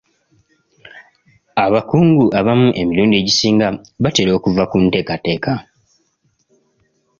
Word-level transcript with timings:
Abakungu 1.65 2.25
abamu 2.39 2.67
emirundi 2.81 3.15
egisinga 3.21 3.67
batera 4.03 4.31
okuva 4.37 4.63
ku 4.71 4.77
nteekateeka. 4.85 5.53